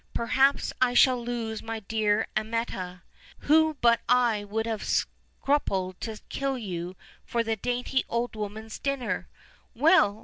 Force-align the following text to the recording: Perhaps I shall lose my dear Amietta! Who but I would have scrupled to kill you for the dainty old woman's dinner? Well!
Perhaps 0.15 0.73
I 0.81 0.95
shall 0.95 1.23
lose 1.23 1.61
my 1.61 1.79
dear 1.81 2.25
Amietta! 2.35 3.03
Who 3.41 3.77
but 3.81 4.01
I 4.09 4.43
would 4.43 4.65
have 4.65 4.83
scrupled 4.83 6.01
to 6.01 6.19
kill 6.27 6.57
you 6.57 6.95
for 7.23 7.43
the 7.43 7.55
dainty 7.55 8.03
old 8.09 8.35
woman's 8.35 8.79
dinner? 8.79 9.29
Well! 9.75 10.19